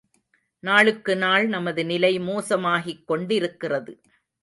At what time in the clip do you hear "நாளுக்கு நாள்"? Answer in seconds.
0.63-1.47